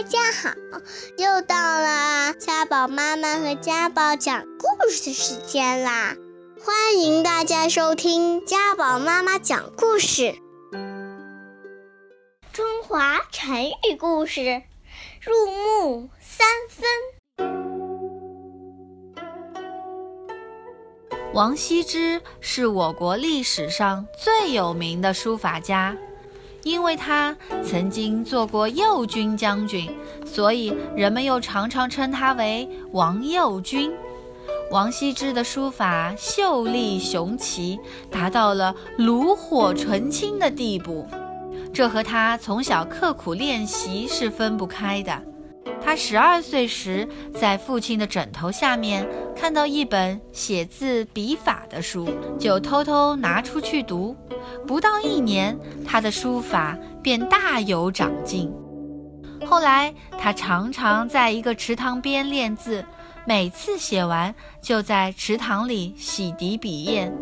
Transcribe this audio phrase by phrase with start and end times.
[0.00, 0.54] 大家好，
[1.18, 6.16] 又到了家宝妈妈和家宝讲故事的时间啦！
[6.64, 10.36] 欢迎大家收听家宝妈妈讲故事。
[12.50, 14.62] 中华成语故事：
[15.20, 16.88] 入木三分。
[21.34, 25.94] 王羲之是我国历史上最有名的书法家。
[26.62, 29.90] 因为他曾经做过右军将军，
[30.24, 33.90] 所以人们又常常称他为王右军。
[34.70, 37.78] 王羲之的书法秀丽雄奇，
[38.10, 41.06] 达到了炉火纯青的地步，
[41.72, 45.22] 这和他从小刻苦练习是分不开的。
[45.82, 54.16] 他十二岁时，在父亲的枕头下面看到一本写字笔法的书，就偷偷拿出去读。
[54.66, 58.52] 不到一年，他的书法便大有长进。
[59.46, 62.84] 后来，他常常在一个池塘边练字，
[63.26, 67.12] 每次写完就在池塘里洗涤笔砚。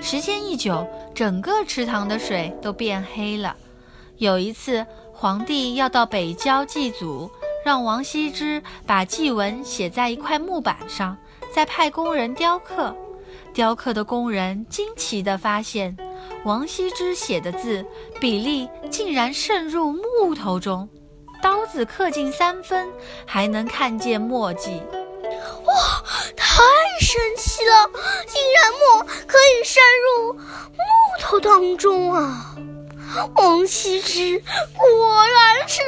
[0.00, 3.54] 时间一久，整个池塘的水都变黑了。
[4.16, 7.30] 有一次，皇帝要到北郊祭祖。
[7.66, 11.18] 让王羲之把祭文写在一块木板上，
[11.52, 12.94] 再派工人雕刻。
[13.52, 15.96] 雕刻的工人惊奇地发现，
[16.44, 17.84] 王羲之写的字
[18.20, 20.88] 比例竟然渗入木头中，
[21.42, 22.88] 刀子刻进三分，
[23.26, 24.80] 还能看见墨迹。
[25.64, 25.74] 哇，
[26.36, 26.62] 太
[27.00, 27.90] 神奇了！
[28.28, 30.38] 竟然墨可以渗入木
[31.20, 32.54] 头当中啊！
[33.34, 35.82] 王羲之果然是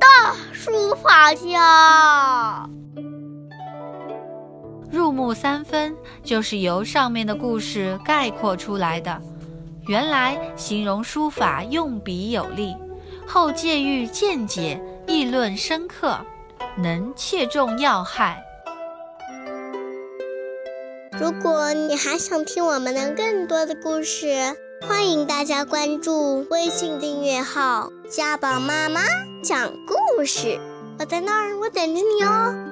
[0.00, 0.34] 大
[0.64, 2.70] 书法家。
[4.92, 9.20] 入木三分就是由上面的故事概括出来的。
[9.88, 12.76] 原来形容书法用笔有力，
[13.26, 16.16] 后借喻见解，议论深刻，
[16.76, 18.40] 能切中要害。
[21.18, 24.54] 如果你还想听我们的更多的故事，
[24.86, 29.00] 欢迎大家关注微信订阅号“家宝妈妈
[29.42, 30.58] 讲故事”，
[31.00, 32.71] 我在那儿，我等着你哦。